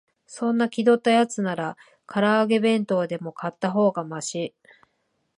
[0.25, 4.55] そんな気取ったやつなら、から揚げ弁当でも買ったほうがマシ